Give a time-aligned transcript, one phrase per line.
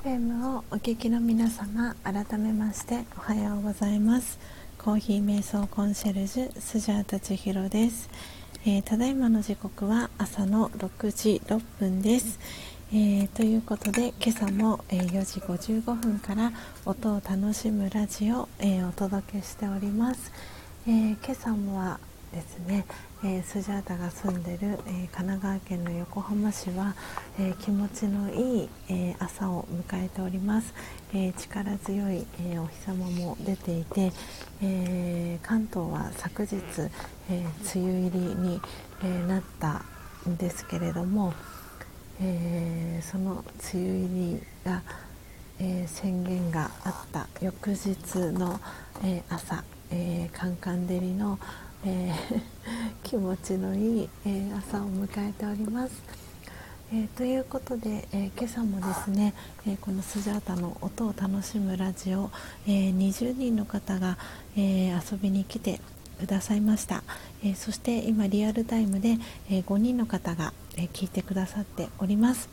[0.02, 4.38] 「FM をお聞きの皆様改めましておはようございます。
[4.78, 8.08] コーヒー瞑想コンシェルジュスジャータ千尋です、
[8.64, 12.38] えー、ただいまの時刻は朝の6時6分です、
[12.94, 16.52] えー、ということで今朝も、えー、4時55分から
[16.86, 20.32] 音を楽しむラジオ、えお届けしております、
[20.88, 22.00] え今朝もは
[22.32, 22.84] ですね、
[23.24, 26.94] えー、スジャータが住んでる、えー、神奈川県の横浜市は、
[27.40, 30.72] えー、気持ちのいい、え朝を迎えております、
[31.12, 34.12] え力強い、えお日様も出ていて、
[34.62, 36.56] え関東は昨日、
[37.28, 37.44] え
[37.74, 38.60] 梅雨入りに、
[39.02, 39.82] えなった
[40.28, 41.34] んですけれども、
[42.20, 44.82] えその梅雨入りが、
[45.58, 47.96] え宣言があった翌日
[48.32, 48.60] の、
[49.02, 51.40] え朝、えカンカン照りの
[51.82, 52.42] えー、
[53.02, 56.02] 気持ちのいい、えー、朝を迎えております。
[56.92, 59.32] えー、ということで、え今朝もですね、
[59.66, 62.30] えこのスジャータの音を楽しむラジオ、
[62.66, 64.18] え20人の方が、
[64.56, 65.80] え遊びに来て
[66.18, 67.02] くださいました、
[67.44, 72.48] えそして今リアルタイムで、え5人の方が、え聞いてくださっております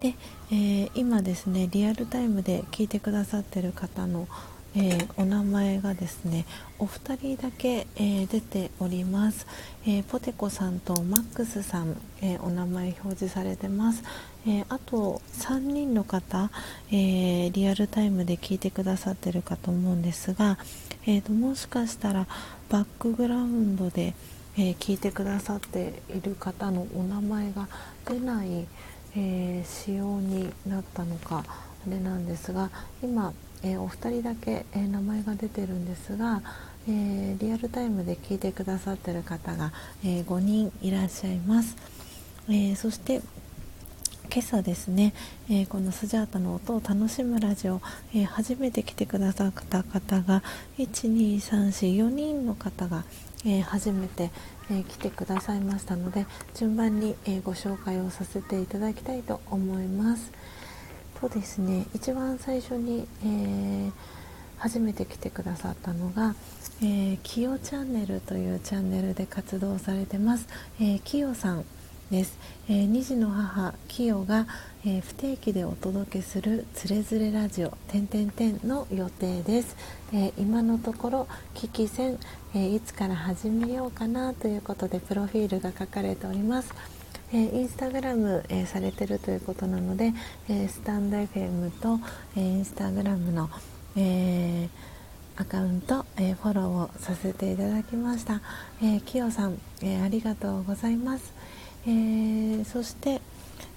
[0.00, 0.14] で、
[0.50, 4.26] え今ですねリアルタイムで聞いてくださってる方の
[4.76, 6.44] えー、お名前がですね
[6.78, 9.46] お二人だけ、えー、出ております、
[9.86, 14.02] えー、ポテコさんとマックスさん、えお名前表示されてます、
[14.46, 16.50] えあと3人の方、
[16.92, 20.58] えリアルタイムで聞いてくださってるかと思うんですが、
[21.06, 22.26] えーと、もしかしたら
[22.68, 24.14] バックグラウンドで、
[24.56, 27.68] え聞いてくださっている方のお名前が
[28.06, 28.66] 出ない、
[29.16, 32.70] え仕様になったのかあれなんですが
[33.02, 33.32] 今
[33.62, 36.42] えー、お二人だけ、えー、名前が出てるんですが、
[36.88, 39.72] えー、リアルタイムで聞いてくださってる方が、
[40.04, 41.76] え5人いらっしゃいます、
[42.48, 43.20] えそして
[44.30, 45.12] 今朝ですね、
[45.50, 47.80] えこのスジャータの音を楽しむラジオ、
[48.14, 50.42] え初めて来てくださった方が
[50.78, 53.04] 12344人の方が、
[53.44, 54.30] え初めて、
[54.70, 60.30] え来てくださいましたので順番に、えご紹介をさせていただきたいと思います。
[61.20, 61.86] とですね。
[61.94, 63.92] 一番最初に、えー、
[64.58, 66.34] 初めて来てくださったのが、
[66.80, 70.46] えー、キヨチャンネルというチャンネルで活動されてます、
[70.80, 71.64] えー、キヨさん
[72.10, 72.38] です、
[72.68, 74.46] えー、2児の母キヨが、
[74.84, 79.76] えー、不定期でお届けするつれづれラジオてんてんてんの予定です、
[80.12, 82.18] えー、今のところ危機戦、
[82.54, 86.97] えいつから始めようかなということでプロフィールが書かれております。
[87.30, 90.14] えー、インスタグラム、えー、されてるということなので、
[90.48, 92.00] えー、スタンド FM と、
[92.36, 93.50] えインスタグラムの、
[93.96, 94.68] え
[95.36, 98.40] アカウント、えフォローをさせていただきました、
[98.82, 101.34] えきよさん、えありがとうございます、
[101.86, 103.20] えそして、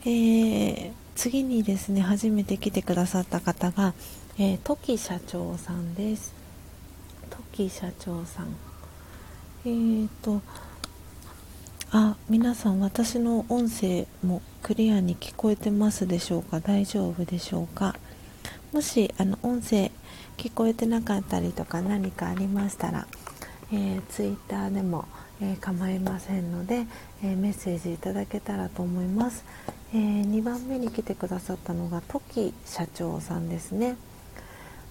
[0.05, 3.93] え次にですね初めて来てくださった方が、
[4.39, 6.33] えトキ社長さんです。
[7.29, 8.55] トキ社長さん。
[9.65, 10.41] えーと
[11.93, 16.61] あ皆さん私の音声もクリアに聞こえてますでしょうか？
[16.61, 17.97] 大丈夫でしょうか？
[18.71, 19.91] もしあの音声
[20.37, 23.07] 聞こえてなかったりとか何かありましたら、
[23.73, 25.03] えー、ツイッターでも、
[25.41, 26.85] えー、構いませんので、
[27.25, 29.43] えー、メッセージいただけたらと思います、
[29.93, 33.97] え2番目に来てくださったのがトキ社長さんですね。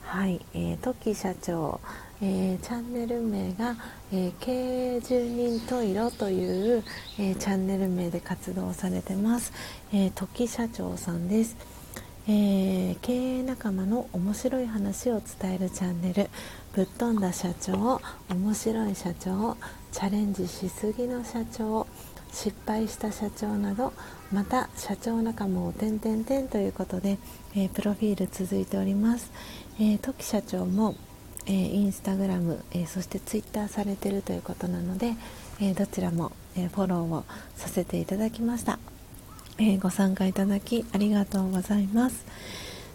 [0.02, 1.80] はい、えー、トキ社長。
[2.22, 3.76] えー、チャンネル名が、
[4.12, 6.84] えー、経営住人トイロという、
[7.18, 9.52] えー、チャンネル名で活動されてます、
[9.92, 11.56] えー、時社長さんです、
[12.28, 16.28] え経営仲間の面白い話を伝えるチャンネル。
[16.74, 19.56] ぶっ飛んだ社長面白い社長
[19.90, 21.88] チャレンジしすぎの社長
[22.32, 23.92] 失敗した社長など
[24.30, 27.18] また社長仲間を点々点ということで、
[27.56, 29.32] えプロフィール続いております、
[29.80, 30.94] え時社長も
[31.46, 35.14] えー、インスタグラム、えー、そしてツイッターされてるということなので、
[35.60, 37.24] えー、どちらも、えフォローを
[37.56, 38.78] させていただきました、
[39.58, 42.24] えご参加いただきありがとうございます。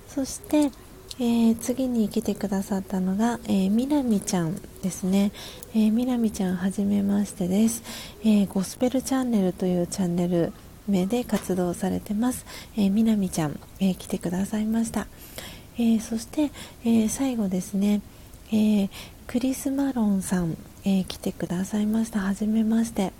[0.07, 0.71] そして、
[1.19, 5.31] え次に来てくださったのが、えみなみちゃんですね、
[5.73, 7.83] えみなみちゃんはじめましてです、
[8.23, 10.51] えゴスペルチャンネルというチャンネル
[10.87, 12.45] 名で活動されてます、
[12.75, 15.07] えみなみちゃん、え来てくださいました、
[15.77, 16.51] えそして、
[16.83, 18.01] え最後ですね、
[18.55, 18.89] えー、
[19.27, 20.55] クリス・マロンさん、
[20.85, 22.21] えー、来てくださいました。
[22.21, 23.11] はじめまして、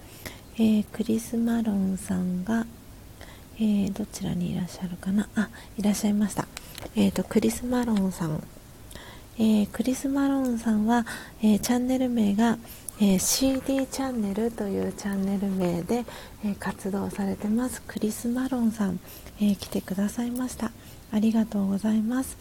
[0.55, 2.65] えー、クリス・マロンさんが、
[3.59, 5.27] えどちらにいらっしゃるかな？
[5.35, 6.47] あいらっしゃいました、
[6.95, 8.41] えーと、クリス・マロンさん、
[9.37, 11.05] えクリス・マロンさんは、
[11.43, 12.57] えチャンネル名が、
[13.01, 16.05] え CD チャンネルというチャンネル名で、
[16.45, 17.81] え活動されてます。
[17.81, 19.01] クリス・マロンさん、
[19.41, 20.71] え来てくださいました。
[21.11, 22.37] ありがとうございます、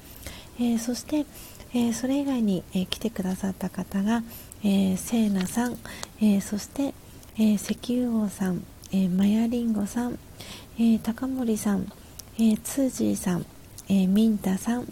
[0.58, 1.26] えー、そして、
[1.76, 4.22] えそれ以外に、え来てくださった方が、
[4.62, 5.76] えー、せいなさん、
[6.22, 6.94] えそして、
[7.36, 10.16] え石油王さん、えマヤリンゴさん、
[10.78, 11.90] え高森さん、
[12.38, 13.46] えツージーさん、
[13.88, 14.86] えミンタさん、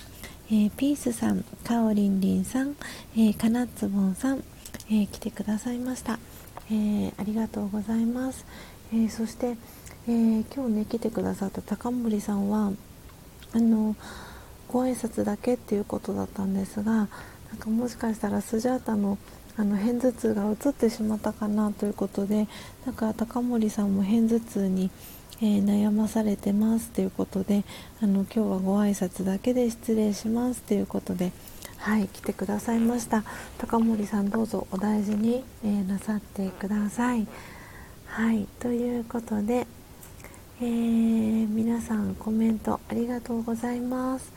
[0.51, 2.75] えピースさん、かおりんりんさん、
[3.17, 4.43] えかなつぼんさん、
[4.91, 6.19] え来てくださいました、
[6.69, 8.45] えありがとうございます、
[8.93, 9.57] えそして、
[10.09, 12.73] え今日ね来てくださった高森さんは
[13.53, 13.95] あの
[14.73, 17.09] ご挨拶だけっていうことだったんですがなん
[17.59, 19.19] かもしかしたらスジャータの
[19.55, 22.49] あの片頭痛が移ってしまったかなということで
[22.87, 24.91] なんか高森さんも片頭痛に、
[25.43, 27.65] えー、悩まされてますということで
[28.03, 31.33] あの今日はご挨拶だけで失礼しますということで
[31.77, 33.25] はい来てくださいました。
[33.59, 37.27] 高森さんどうぞお大事に、えー、なさってください。
[38.07, 39.67] はいということで、
[40.61, 44.33] えー、皆さんコメントありがとうございます。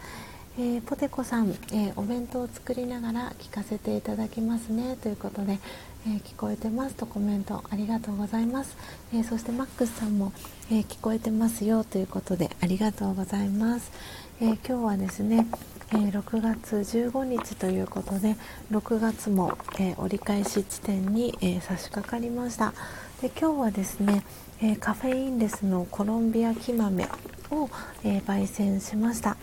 [0.57, 4.95] えー、ポテコさん、えー、お弁当を作りながら聞かせていただきますね。
[5.03, 5.60] ということで、
[6.07, 8.77] えー、聞こえてますとコメントありがとうございます、
[9.14, 10.32] えそしてマックスさんも、
[10.72, 13.91] え聞こえてますよということでありがとうございます、
[14.40, 15.45] え今日はですね、
[15.91, 18.38] え6月15日ということで
[18.72, 22.73] 6月も、え折り返し地点に、え差し掛かりました。
[23.22, 24.23] で今日はですね、
[24.61, 27.10] えカフェインレスのコロンビア木豆
[27.52, 27.69] を、
[28.06, 29.36] え焙煎しました。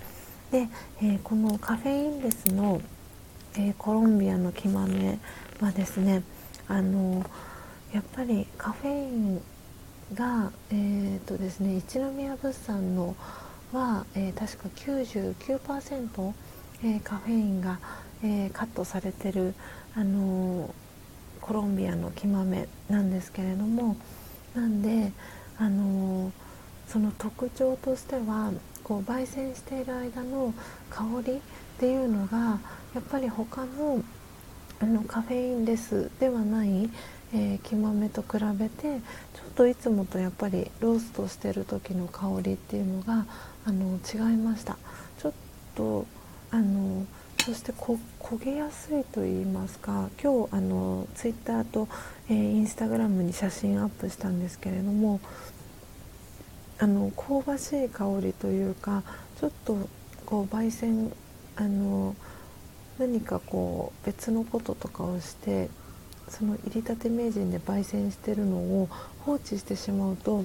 [0.53, 0.69] で、
[1.01, 2.83] えー、このカフェインレスの、
[3.55, 5.19] えー、コロンビアの木豆
[5.61, 6.23] はですね
[6.69, 7.25] あの
[7.95, 9.43] やっぱりカフェイン
[10.15, 13.17] が、えーとですね、一宮物産の
[13.73, 16.33] は、えー、確か99%、
[16.85, 17.79] えー、カフェインが、
[18.23, 19.55] えー、カットされてる、
[19.95, 20.75] あの
[21.41, 23.97] コロンビアの木豆なんですけれども
[24.55, 25.13] なんで、
[25.59, 26.31] あの
[26.89, 28.53] その特徴としては
[28.85, 30.55] こう焙煎している間の
[30.91, 31.39] 香りっ
[31.79, 32.59] ていうのが
[32.95, 34.03] やっぱり他の
[34.81, 36.91] あのカフェインレスではない、
[37.33, 38.99] えー、木豆と比べて
[39.33, 43.25] ちょっといつもとやっぱりローストしてる時の香りっていうのが
[43.65, 44.77] あの違いました。
[45.21, 45.33] ちょっ
[45.77, 46.05] と
[46.51, 47.07] あの
[47.45, 47.99] そして焦
[48.45, 51.89] げやすいと言いますか今日あのツイッターと、
[52.29, 55.21] えー、インスタグラムに写真アップしたんですけれども
[56.83, 59.05] あの香ばしい香りというか
[59.41, 59.89] ちょっと
[60.27, 61.13] こう焙煎
[61.55, 62.17] あの
[62.99, 65.71] 何かこう別のこととかをして
[66.29, 68.89] その入りたて名人で焙煎してるのを
[69.21, 70.45] 放置してしまうと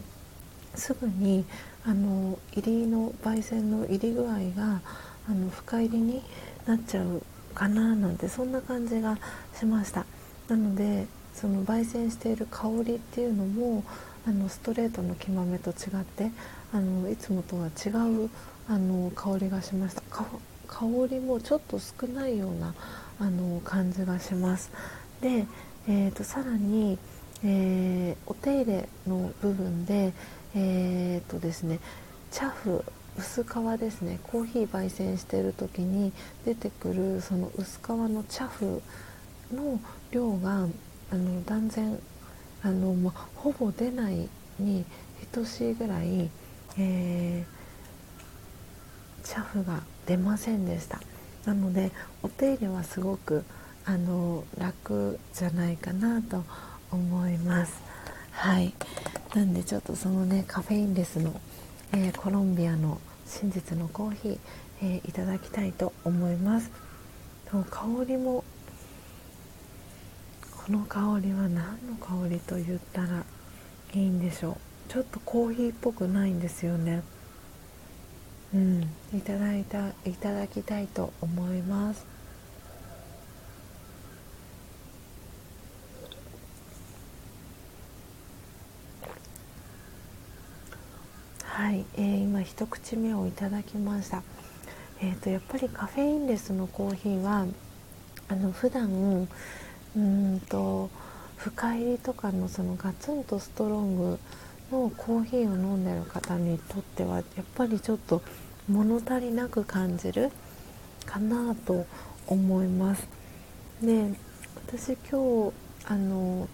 [0.75, 1.43] すぐに
[1.83, 4.81] あの入りの焙煎の入り具合が
[5.27, 6.21] あの深入りに
[6.67, 7.23] なっちゃう
[7.55, 9.17] かななんてそんな感じが
[9.57, 10.05] しました。
[10.49, 13.83] なのでその焙煎している香りっていうのも
[14.27, 16.31] あのストレートの木豆と違って
[16.73, 17.89] あのいつもとは違
[18.25, 18.29] う
[18.67, 20.01] あの香りがしました
[20.67, 22.75] 香りもちょっと少ないような
[23.21, 24.69] あの感じがします。
[25.21, 25.47] で、
[25.87, 26.99] えーと、さらに、
[27.43, 30.11] えー、お手入れの部分で
[30.53, 31.79] えーとですね
[32.29, 32.83] チャフ
[33.17, 33.47] 薄皮
[33.79, 34.19] ですね。
[34.23, 36.11] コーヒー焙煎してる時に
[36.45, 38.83] 出てくるその薄皮のチャフ
[39.53, 39.79] の
[40.11, 40.67] 量が
[41.11, 41.97] あの断然
[42.67, 44.27] あの、まほぼ出ない
[44.59, 44.83] に
[45.31, 46.29] 等しいぐらい、
[46.77, 50.99] えー、チャフが出ませんでした。
[51.45, 51.91] なので
[52.23, 53.45] お手入れはすごく
[53.85, 56.43] あの楽じゃないかなと
[56.91, 57.73] 思います。
[58.31, 58.73] はい。
[59.33, 61.39] なんでちょっとそのねカフェインレスの、
[61.93, 64.39] えー、コロンビアの真実のコーヒー、
[64.81, 66.69] えー、いただきたいと思います。
[67.49, 68.43] 香りも
[70.67, 71.53] この香りは何
[71.87, 73.23] の香りと言ったら
[73.93, 74.57] いいんでしょ
[74.89, 74.91] う。
[74.91, 77.03] ちょっとコーヒーっぽくないんですよね。
[78.53, 78.81] うん。
[79.15, 82.05] いただいたいただきたいと思います。
[91.43, 94.21] はい、えー、今一口目をいただきました。
[94.99, 97.45] えーと、とやっぱりカフェインレスのコーヒーは
[98.27, 99.29] あの普段
[99.97, 100.89] うんと
[101.37, 104.19] 深入りとかのそのガツンとストロング
[104.71, 107.23] のコーヒーを飲んでる方にとってはやっ
[107.55, 108.21] ぱりちょっと
[108.69, 110.31] 物足りなく感じる
[111.05, 111.85] かなと
[112.27, 113.07] 思います。
[113.81, 114.13] で
[114.67, 115.53] 私今日
[115.85, 116.47] あの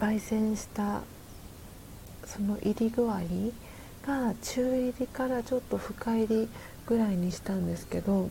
[0.00, 1.02] 焙煎した
[2.24, 3.20] その入り具合
[4.06, 6.48] が中入りからちょっと深入り
[6.86, 8.30] ぐらいにしたんですけど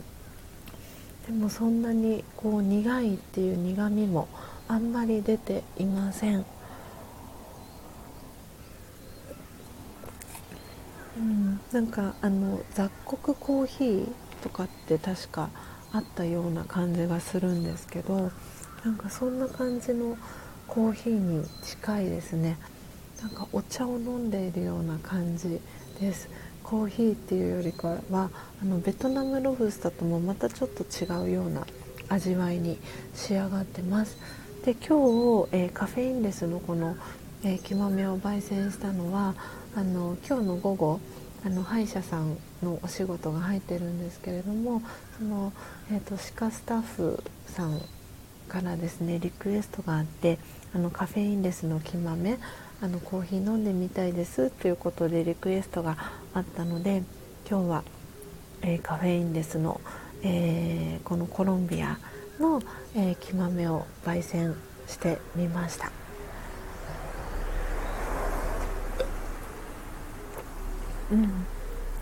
[1.27, 4.27] でもそんなにこう苦いっていう苦みも
[4.67, 6.45] あんまり出ていません。
[11.17, 14.07] うん、なんかあの雑穀コーヒー
[14.41, 15.49] とかって確か
[15.91, 18.31] あったような感じがするんですけど
[18.83, 20.17] なんかそんな感じの
[20.67, 22.57] コーヒーに近いですね。
[23.21, 25.59] なんかお茶を飲んでいるような感じ
[25.99, 26.27] です。
[26.71, 28.29] コーヒーっていうよりかは
[28.63, 31.67] あのベトナムロブスターともまたちょっと違うような
[32.07, 32.79] 味わいに
[33.13, 34.17] 仕上がってます。
[34.63, 36.95] で今日、えー、カフェインレスのこの、
[37.43, 39.35] えー、木豆を焙煎したのは
[39.75, 40.99] あの今日の午後
[41.45, 44.81] あの歯医者さんのお仕事が入ってるんですけれども
[45.17, 45.51] その、
[45.91, 47.81] えーと、歯科スタッフさん
[48.47, 50.39] からですねリクエストがあって
[50.73, 52.39] あのカフェインレスの木豆
[52.83, 55.97] あのコーヒー飲んでみたいですということでリクエストが
[56.33, 57.03] あったので
[57.47, 57.83] 今日は、
[58.63, 59.79] えー、カフェインレスの、
[60.23, 61.99] えー、このコロンビア
[62.39, 62.59] の、
[62.95, 64.55] えー、木豆を焙煎
[64.87, 65.91] してみました。
[71.11, 71.45] うん、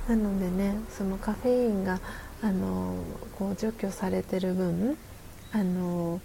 [0.08, 2.00] なのでねそのカフェインが
[2.42, 2.96] あの
[3.38, 4.98] こう除去されてる分
[5.52, 6.22] あの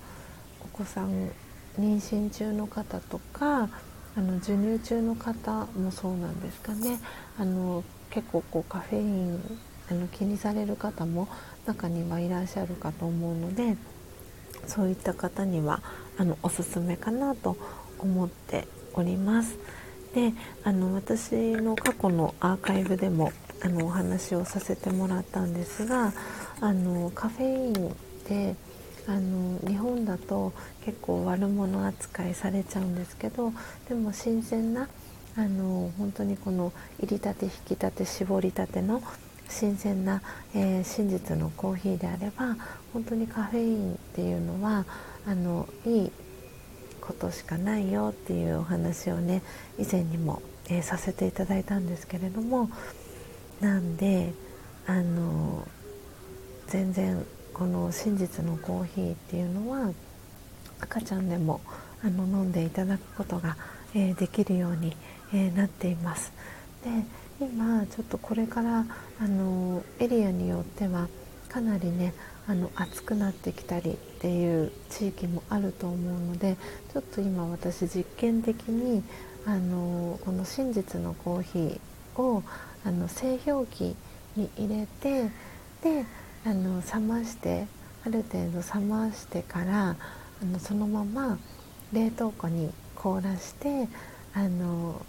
[0.61, 1.31] お子さん
[1.79, 3.69] 妊娠中の方とか
[4.17, 7.01] あの授乳中の方もそうなんですかね
[7.39, 9.41] あの結構こうカフェイン
[9.91, 11.29] あの気にされる方も
[11.67, 13.77] 中にはいらっしゃるかと思うので
[14.67, 15.83] そういった方には
[16.17, 17.57] あのおすすめかなと
[17.99, 19.59] 思っております。
[20.15, 20.33] で
[20.63, 23.33] あの私の過去のアーカイブでも
[23.63, 26.13] あのお話をさせてもらったんですが
[26.61, 27.93] あのカフェインっ
[28.25, 28.55] て
[29.07, 30.53] あの日本だと
[30.85, 33.53] 結構悪者扱いされちゃうんですけど
[33.89, 34.89] でも新鮮な
[35.37, 39.03] あの本当にこの入りたて引きたて絞りたての
[39.49, 40.23] 新鮮な、
[40.55, 42.57] えー、真実のコーヒーであれば
[42.93, 44.87] 本当にカフェインっていうのは
[45.27, 46.13] あのいい
[47.01, 49.43] ことしかないよっていうお話をね
[49.79, 52.71] 以前にも、えー、させていただいたんですけれども
[53.61, 54.33] なんで
[54.87, 55.67] あの
[56.69, 57.25] 全然
[57.55, 59.93] この真実のコーヒーっていうのは
[60.81, 61.61] 赤ちゃんでも
[62.05, 63.57] あの飲んでいただくことが、
[63.95, 64.97] えー、できるように、
[65.33, 66.33] えー、なっています。
[66.83, 66.91] で
[67.41, 68.85] 今ちょっとこれから
[69.21, 71.09] あのエリアによっては
[71.49, 72.13] かなりね
[72.47, 76.57] あの暑くなってきたりっていう地域もあると思うので
[76.93, 79.03] ちょっと今私実験的に
[79.47, 82.43] あのこの真実のコーヒーを
[82.85, 83.97] あの製氷機
[84.37, 85.31] に入れて
[85.83, 86.05] で
[86.47, 87.67] あの冷まして
[88.07, 89.97] ある程度冷ましてから
[90.43, 91.39] あのそのまま
[91.93, 93.89] 冷凍庫に凍らして
[94.35, 95.01] あの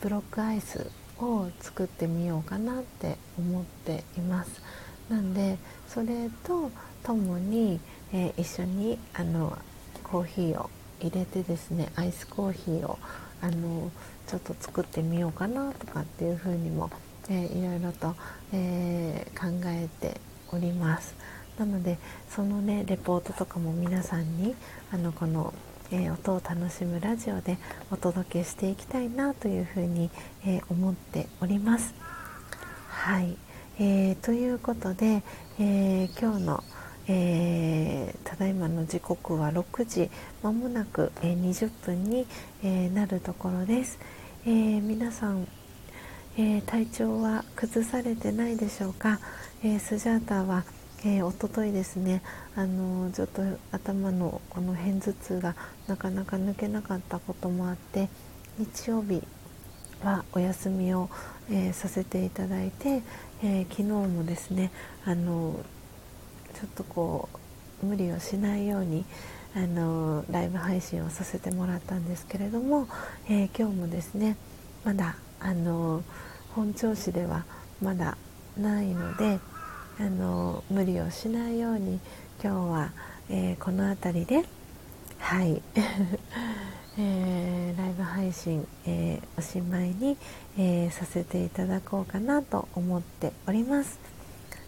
[0.00, 0.88] ブロックアイス
[1.18, 4.62] を作ってみようかなって思っています。
[5.08, 5.58] なんで
[5.88, 6.70] それと
[7.02, 7.80] ともに、
[8.12, 9.56] えー、一緒にあの
[10.04, 12.98] コーヒーを入れてですねアイスコーヒーを
[13.40, 13.90] あの
[14.26, 16.90] ちょっと作ってみようかなとかっていうふうにも、
[17.28, 18.14] えー、いろいろと、
[18.52, 20.20] えー、考えて
[20.52, 21.14] おります。
[21.58, 21.98] なので
[22.28, 24.54] そのねレポートとかも皆さんに
[24.92, 25.54] あのこの、
[25.90, 27.56] えー、音を楽しむラジオで
[27.90, 30.10] お届けしていきたいなというふうに、
[30.44, 31.94] え思っております。
[32.88, 33.36] はい、
[33.78, 35.22] えー、ということで、
[35.58, 36.64] え今日の
[37.08, 40.10] 「えー、ただいまの時刻は6時
[40.42, 42.26] まもなく、えー、20分に、
[42.64, 43.98] え、なるところです、
[44.44, 45.46] え皆さん、
[46.36, 49.20] え体調は崩されてないでしょうか、
[49.68, 50.64] えスジャータは、
[51.04, 52.22] えー、とといですね
[52.54, 55.56] あのちょっと頭のこの片頭痛が
[55.88, 58.08] なかなか抜けなかったこともあって
[58.58, 59.24] 日曜日
[60.04, 61.08] はお休みを、
[61.50, 63.02] えさせていただいて、
[63.42, 64.70] え昨日もですね
[65.06, 65.58] あの
[66.54, 67.28] ちょっとこ
[67.82, 69.04] う無理をしないように
[69.56, 72.88] あのライブ配信をさせてもらったんですけれども、
[73.28, 74.36] え、今日もですね
[74.84, 76.04] まだあの
[76.54, 77.44] 本調子では
[77.82, 78.16] まだ
[78.58, 79.38] ないので
[79.98, 82.00] あの無理をしないように
[82.42, 82.92] 今日は、
[83.30, 84.44] えー、この辺りで
[85.18, 85.62] はい、
[86.98, 90.16] えー、ライブ配信、えー、おしまいに、
[90.58, 93.98] えさせていただこうかなと思っております。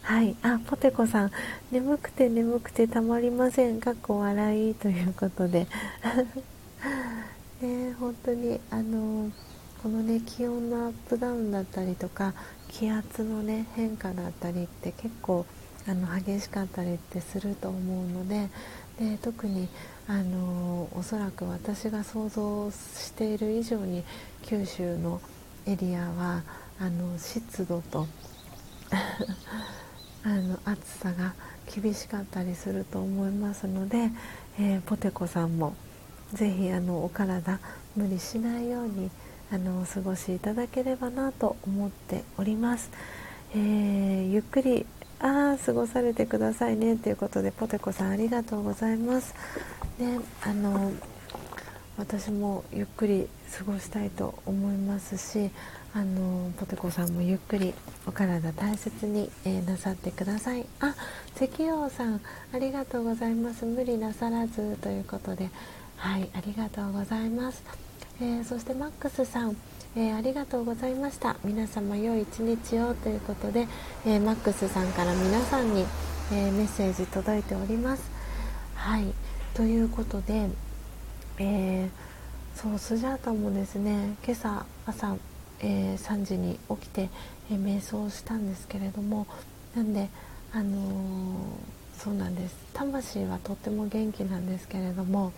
[0.01, 1.31] はい、あ、ポテコさん、
[1.71, 3.79] 眠くて眠くてたまりません。
[3.79, 5.67] かっこ笑いということで。
[7.61, 9.29] ね、本当にあの
[9.83, 12.33] このね気温のアップダウンだったりとか
[12.69, 15.45] 気圧のね変化だったりって結構
[15.87, 18.49] あの激しかったりってすると思うので
[18.99, 19.67] で特に
[20.07, 24.03] あのおそらく私が想像している以上に
[24.43, 25.21] 九州の
[25.65, 26.43] エリアは
[26.79, 28.07] あの湿度と
[30.23, 31.33] あの暑さが
[31.73, 34.11] 厳しかったりすると思いますので、
[34.59, 35.75] えー、ポテコさんも
[36.33, 37.59] ぜひあのお体
[37.95, 39.09] 無理しないように
[39.51, 42.91] あのお過ごしいただければなと思っております、
[43.53, 44.85] えー、ゆっくり
[45.19, 46.95] あ過ごされてくださいね。
[46.95, 49.35] ということでポテコさんありがとうございます。
[49.97, 50.91] ねあの
[51.97, 53.27] 私もゆっくり
[53.57, 55.51] 過ごしたいと思いますし
[55.93, 57.73] あのポテコさんもゆっくり
[58.07, 60.65] お体大切に、えー、なさってください。
[60.79, 60.95] あ
[61.35, 62.21] 石王さん
[62.53, 63.65] ありがとうございます。
[63.65, 65.49] 無理なさらずということで
[65.97, 67.61] はいありがとうございます、
[68.21, 69.55] えー、そしてマックスさん
[69.95, 71.35] えー、ありがとうございました。
[71.43, 73.67] 皆様良い一日をということで、
[74.05, 75.83] えー、マックスさんから皆さんに、
[76.31, 78.03] え、メッセージ届いております。
[78.75, 79.05] はい。
[79.55, 80.47] ということで、
[81.39, 81.89] え
[82.55, 85.15] そうスジャータもですね今朝朝、
[85.59, 87.09] え3時に起きて、
[87.51, 89.25] え瞑想したんですけれども
[89.75, 90.07] なんで
[90.53, 90.77] あの
[91.97, 92.55] そうなんです。
[92.73, 95.33] 魂はとっても元気なんですけれども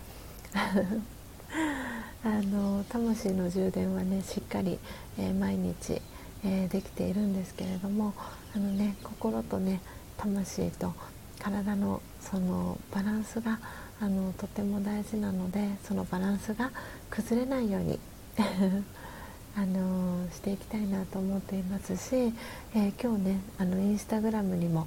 [2.24, 4.78] あの魂の充電はねしっかり、
[5.18, 6.00] えー、毎日、
[6.44, 8.14] えー、できているんですけれども
[8.54, 9.80] あの、ね、心とね
[10.16, 10.94] 魂と
[11.38, 13.58] 体のそのバランスが
[14.00, 16.70] あのとても大事なのでそのバランスが
[17.10, 17.98] 崩れないように
[19.54, 22.32] あのしていきたいなと思っていますし、
[22.74, 24.86] えー、今日ねあのインスタグラムにも、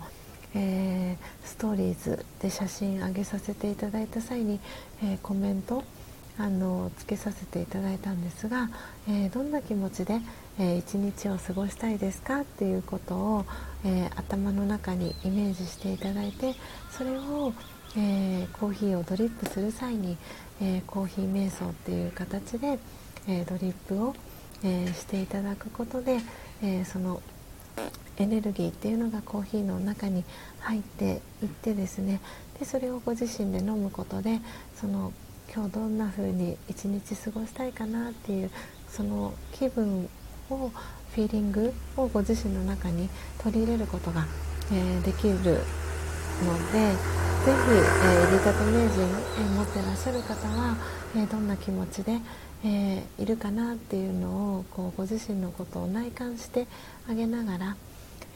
[0.56, 4.60] えー、ストーリーズで写真上げさせていただいた際に、
[5.04, 5.84] えー、コメント
[6.38, 8.70] あのつけさせていただいたんですが、
[9.08, 10.20] えー、どんな気持ちで、
[10.60, 13.46] えー、一日を過ごしたいですかっていうことを、
[13.86, 16.56] えー、頭の中にイメージしていただいて
[16.92, 17.54] それを、
[17.98, 20.18] えコーヒーをドリップする際に、
[20.62, 22.78] えコーヒー瞑想っていう形で、
[23.28, 24.14] えドリップを、
[24.64, 26.20] えしていただくことで、
[26.62, 27.22] えその
[28.18, 30.24] エネルギーっていうのがコーヒーの中に
[30.60, 32.22] 入っていってですね
[32.60, 34.40] でそれをご自身で飲むことで
[34.76, 35.12] その
[35.56, 38.52] 今日どんな風に一日過ごしたいかなっていう
[38.90, 40.10] その気分
[40.50, 40.70] を
[41.14, 43.08] フィーリングをご自身の中に
[43.38, 44.26] 取り入れることが、
[44.74, 45.54] えー、できるのでぜひ、
[47.46, 50.76] えー、入りたて名人、えー、持ってらっしゃる方は、
[51.16, 52.20] えー、どんな気持ちで、
[52.66, 56.68] えー、いるかなっていうのをこうご自身のことを内観して
[57.10, 57.78] あげながら、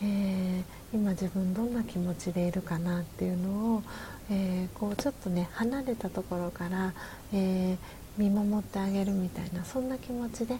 [0.01, 0.63] え、
[0.93, 3.83] 今自分どんな気持ちでいるかなっていうのを、
[4.31, 6.93] えー、こうちょっとね離れたところから、
[7.33, 7.77] えー、
[8.17, 10.57] 見守ってあげるみたいなそんな気持ちで、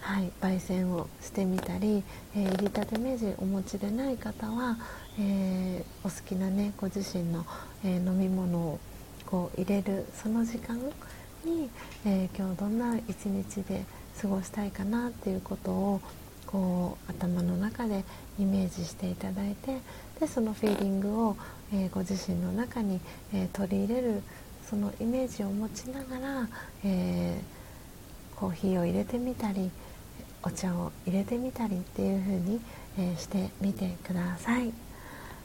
[0.00, 2.02] はい、焙煎をしてみたり、
[2.36, 4.76] えー、入りたて名人お持ちでない方は、
[5.20, 7.44] えお好きなねご自身の、
[7.84, 8.78] え飲み物を
[9.26, 10.78] こう入れるその時間
[11.44, 11.70] に、
[12.04, 13.84] え今日どんな一日で
[14.20, 16.00] 過ごしたいかなっていうことを
[16.46, 18.04] こう頭の中で
[18.38, 19.80] イメージしていただいて
[20.18, 21.36] でそのフィーリングを、
[21.72, 23.00] えー、ご自身の中に、
[23.32, 24.22] えー、取り入れる
[24.68, 26.48] そのイメージを持ちながら、
[26.84, 29.70] えー、コーヒーを入れてみたり
[30.42, 32.60] お茶を入れてみたりっていう風に、
[32.96, 34.72] えしてみてください。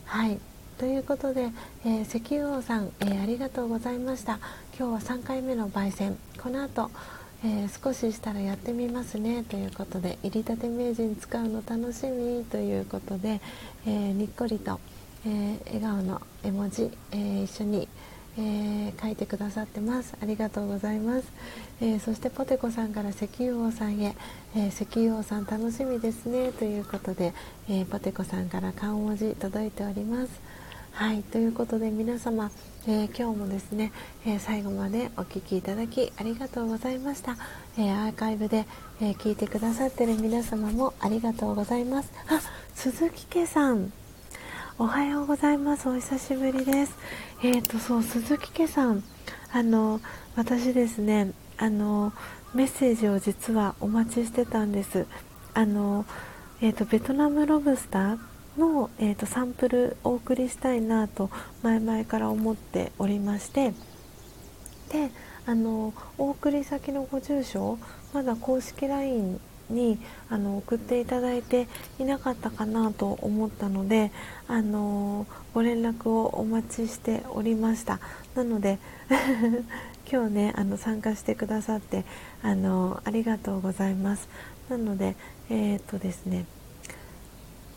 [0.06, 0.40] はい。
[0.78, 1.50] ということで、
[1.86, 4.40] え石油王さん、えありがとうございました。
[4.78, 6.18] 今日は3回目の焙煎。
[6.42, 6.92] この後
[7.46, 9.44] えー、少ししたらやってみますね。
[9.44, 12.46] ということで入りたて名人使うの楽しみ。
[12.46, 13.42] ということで、
[13.86, 14.80] えー、にっこりと、
[15.26, 17.88] えー、笑顔の絵文字、え一緒に、
[18.38, 20.16] え書いてくださってます。
[20.22, 21.28] ありがとうございます、
[21.82, 24.16] えそしてポテコさんから石油王さんへ、
[24.56, 26.52] え石油王さん楽しみですね。
[26.52, 27.34] ということで、
[27.70, 30.42] えポテコさんから顔文字届いております。
[30.94, 32.52] はいということで皆様
[32.86, 33.94] えー、今日もですね、
[34.26, 37.38] えー、最後までお聴きいただきありがとうございました、
[37.78, 38.66] えー、アーカイブで、
[39.00, 42.12] え聞いてくださってる皆様もありがとうございます。
[42.28, 42.42] あ
[42.76, 43.94] 鈴木家さん。
[44.80, 45.88] おはようございます。
[45.88, 46.98] お久しぶりです。
[47.44, 49.04] えーとそう鈴木家さん。
[49.52, 50.02] あの
[50.36, 52.12] 私ですねあの
[52.56, 55.06] メッセージを実はお待ちしてたんです。
[55.54, 56.08] あの
[56.60, 58.20] えーとベトナムロブスター
[58.58, 61.30] の、えーと、サンプルお送りしたいなと
[61.62, 63.74] 前々から思っておりまして。
[64.90, 65.12] で
[65.46, 67.78] あのお送り先のご住所
[68.12, 69.40] まだ公式 LINE
[69.70, 70.00] に
[70.30, 71.68] あの送っていただいて
[72.00, 74.12] いなかったかなと思ったので
[74.48, 78.00] あのご連絡をお待ちしておりました。
[78.36, 78.80] なので
[80.12, 82.06] 今日ねあの参加してくださって
[82.42, 84.28] あのありがとうございます。
[84.70, 85.16] なので
[85.50, 86.46] えっ、ー、とですね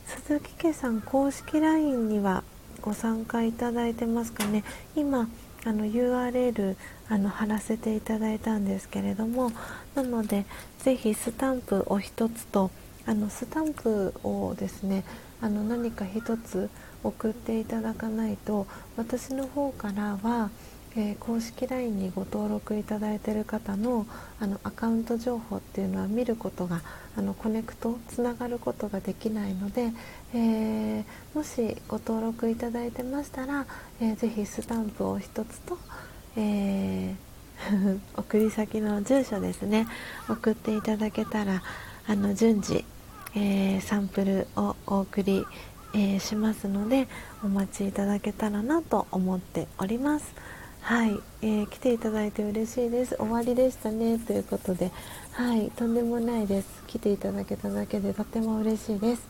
[0.07, 2.45] 鈴木家さん公式 LINE には
[2.81, 4.65] ご参加いただいてますかね。
[4.95, 5.29] 今
[5.65, 6.77] あの URL
[7.09, 9.53] あの貼らせていただいたんですけれども
[9.95, 10.45] なので
[10.79, 12.71] ぜひスタンプを1つと
[13.07, 15.05] あのスタンプをですね
[15.41, 16.71] あの何か1つ
[17.05, 18.67] 送っていただかないと
[18.97, 20.51] 私の方からは、
[20.97, 24.07] えー、公式 LINE にご登録いただいている方の
[24.41, 26.81] あのアカウント情報っていうのは見ることが
[27.17, 29.93] あのコネクトつながることができないので、
[30.35, 31.05] えー、
[31.35, 33.67] もしご登録いただいてましたら、
[34.01, 35.79] えー、ぜひスタンプを1つと、
[36.37, 39.87] えー、送り先の住所ですね。
[40.29, 41.63] 送っていただけたら
[42.07, 42.85] あの順次、
[43.35, 45.45] えー、サンプルをお送り、
[45.95, 47.09] えー、しますので
[47.43, 50.35] お待ちいただけたらなと思っております。
[50.81, 53.17] はい、えー、来ていただいて嬉しいです。
[53.17, 54.19] 終わりでしたね。
[54.19, 54.93] ということで
[55.33, 55.71] はい。
[55.73, 56.85] とんでもないです。
[56.87, 59.23] 来ていただけただけでとても嬉しいです。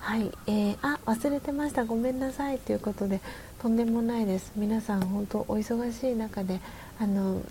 [0.00, 1.84] はい、えー、あ忘れてました。
[1.84, 2.58] ごめんなさい。
[2.58, 3.20] ということで
[3.66, 4.52] とんでもないです。
[4.54, 6.60] 皆さん本当お忙しい中で
[7.00, 7.42] あの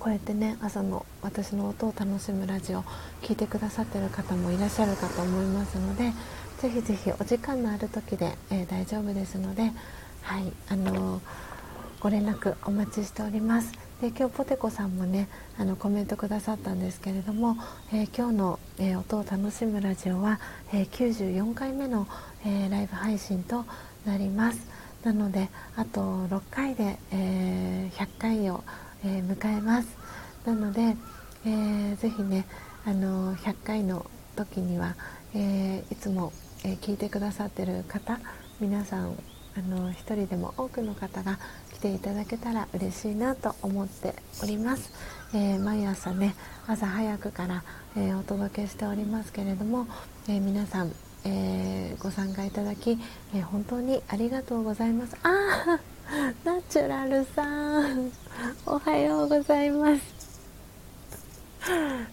[0.00, 2.82] こうやってね朝の私の音を楽しむラジオ
[3.20, 6.14] 聞いてくださってる方もいらっしゃるかと思いますので
[6.56, 9.72] ぜひぜひお時間のある時で、えー、大丈夫ですので
[10.22, 11.22] はいあのー
[12.00, 13.72] ご連絡お待ちしております。
[14.00, 17.56] で今日ポテコさんもねあのコメントくださったんですけれども、
[17.92, 20.38] えー、今日の、え、音を楽しむラジオは、
[20.72, 22.06] え、94回目の、
[22.44, 23.64] えライブ配信と
[24.04, 24.75] なります。
[25.06, 28.64] なのであと6回で、え100回を、
[29.04, 29.96] え迎えます。
[30.44, 30.96] なので、
[31.44, 32.44] えー、ぜひね
[32.84, 34.04] あの100回の
[34.34, 34.96] 時には、
[35.32, 36.32] えいつも、
[36.64, 38.18] え聞いてくださってる方
[38.58, 39.16] 皆さん
[39.56, 41.38] あの一人でも多くの方が
[41.72, 44.90] 来ていただけたら嬉しいなと思っております、
[45.34, 46.34] えー、毎朝ね
[46.66, 47.62] 朝早くから、
[47.96, 49.86] えー、お届けしておりますけれども、
[50.26, 50.92] えー、皆さん、
[51.26, 52.98] えご参加いただき、
[53.34, 55.16] え本当にありがとうございます。
[55.22, 55.78] あ
[56.44, 57.44] ナチュラルさ
[57.80, 58.12] ん
[58.64, 60.02] おはようございます。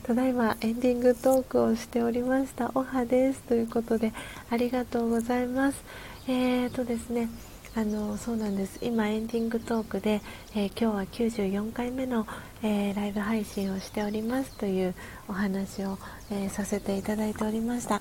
[0.03, 2.71] ただいまエンディングトークをしておりました。
[2.73, 3.41] おはです。
[3.41, 4.13] ということで
[4.49, 5.83] ありがとうございます。
[6.27, 7.29] えーとですね
[7.75, 8.77] あのそうなんです。
[8.83, 10.21] 今エンディングトークで、
[10.55, 12.27] えー、今日は94回目の、
[12.63, 14.95] えー、ライブ配信をしておりますという
[15.27, 15.99] お話を、
[16.31, 17.99] えー、させていただいておりました。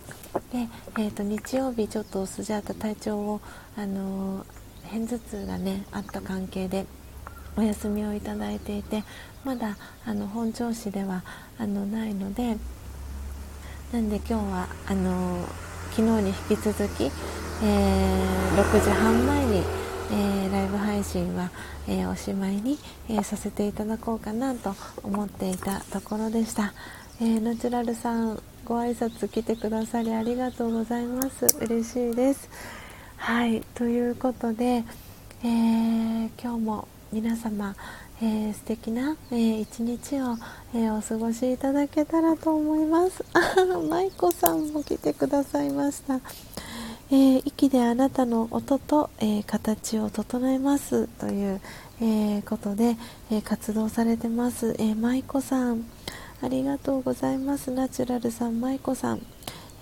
[0.53, 3.41] で、えーと、日曜日ちょっとスジャータ体調を、
[3.77, 4.47] あの
[4.85, 6.87] 片頭痛がねあった関係で
[7.57, 9.05] お休みをいただいていて
[9.45, 11.23] まだあの本調子では
[11.59, 12.57] あのないので
[13.93, 15.47] なんで今日はあの
[15.93, 17.11] 昨日に引き続き
[17.65, 19.63] えー、6時半前に、
[20.13, 21.51] えー、ライブ配信は、
[21.89, 22.79] えー、おしまいに、
[23.09, 26.75] えさせていただこうかなと思っていたところでした、
[27.21, 32.51] えナチュラルさんご挨拶来てくださりありがとうございます嬉しいです
[33.17, 34.85] はいということで、
[35.43, 37.75] え今日も皆様
[38.25, 40.37] えー、素敵な、えー、一日を、
[40.75, 43.25] えー、お過ごしいただけたらと思います。
[43.91, 46.21] 舞子さんも来てくださいました。
[47.15, 51.61] えー、息であなたの音と、えー、形を整えますという、
[52.01, 52.97] えー、ことで、
[53.31, 55.85] え活動されてます、え舞子さん
[56.41, 57.71] ありがとうございます。
[57.71, 59.21] ナチュラルさん舞子さん、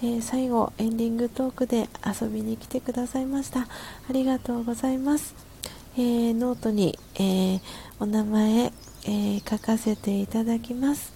[0.02, 3.60] え最後エンディングトークで遊びに来てくださいました。
[3.60, 3.68] あ
[4.12, 5.36] りがとうございます、
[5.96, 7.60] えノートに、え
[8.00, 8.72] お名前、
[9.06, 11.12] え書かせていただきます。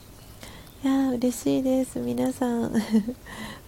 [0.85, 1.99] いや嬉しいです。
[1.99, 2.73] 皆さん。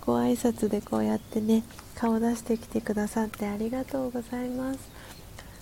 [0.06, 1.64] ご挨拶でこうやってね
[1.96, 4.78] 顔出してきてくださってありがとうございます。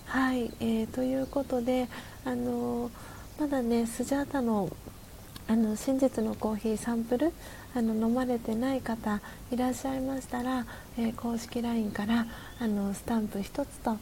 [0.05, 1.87] はい、えー、ということで、
[2.23, 2.91] あの
[3.39, 4.69] まだねスジャータの
[5.47, 7.33] あの真実のコーヒーサンプル
[7.75, 9.19] あの飲まれてない方
[9.51, 10.65] いらっしゃいましたら、
[10.97, 12.25] えー、公式 LINE から
[12.59, 13.97] あのスタンプ1つと、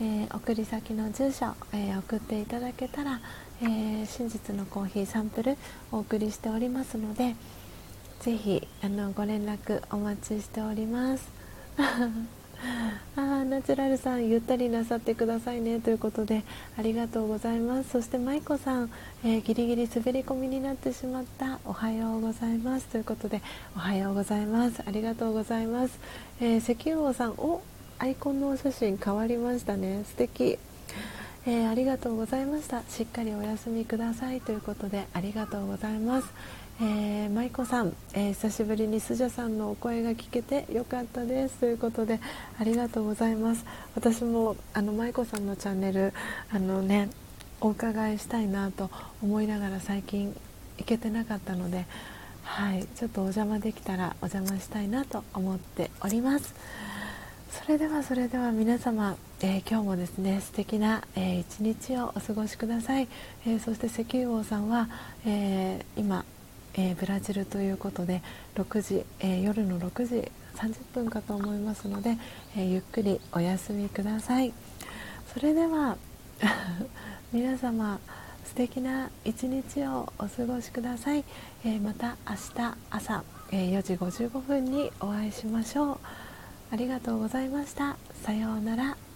[0.00, 3.20] えー、送り先の住所、えー、送っていただけたら、
[3.62, 5.56] え真実のコーヒーサンプル
[5.92, 7.34] お送りしておりますので
[8.20, 11.28] ぜひあのご連絡お待ちしております。
[13.14, 15.78] あナチュラルさんゆったりなさってくださいね。
[15.78, 16.42] ということで
[16.76, 17.90] ありがとうございます。
[17.90, 18.90] そして舞子さん、
[19.24, 21.60] えー、ギリギリ滑り込みになってしまった。
[21.64, 22.86] おはようございます。
[22.86, 23.40] ということで
[23.76, 24.82] おはようございます。
[24.84, 25.98] ありがとうございます、
[26.40, 27.62] えー、石油王さんお
[28.00, 30.02] アイコンのお写真変わりましたね。
[30.04, 30.58] 素敵。
[31.46, 32.82] えー、ありがとうございました。
[32.90, 34.40] しっかりお休みください。
[34.40, 36.28] ということでありがとうございます。
[36.80, 41.56] えー、舞子さん、えー、久しぶりにスジャさんのお声が聞けてよかったです。
[41.56, 42.20] ということで
[42.56, 43.64] ありがとうございます。
[43.96, 46.12] 私もあの舞子さんのチャンネル
[46.52, 47.10] あのね
[47.60, 48.90] お伺いしたいなと
[49.20, 50.32] 思いながら最近
[50.78, 51.84] 行けてなかったので
[52.44, 56.54] はいちょっとお邪魔できたらお邪魔したいなと思っております。
[57.50, 63.08] それではそれでは皆様、えー、今日もですね素敵な、えー、一日をお過ごしください、
[63.46, 64.88] えー、そして石油王さんは、
[65.26, 66.24] え今
[66.78, 68.22] えー、ブラジルということで
[68.54, 72.16] 6時、えー、夜の6時30分かと思いますので、
[72.56, 74.52] えー、ゆっくりお休みください。
[75.34, 75.96] それでは
[77.32, 77.98] 皆様
[78.44, 81.24] 素敵な一日をお過ごしください、
[81.64, 85.98] えー、また明日朝、え4時55分にお会いしましょう。
[86.70, 87.96] ありがとうございました。
[88.22, 89.07] さようなら。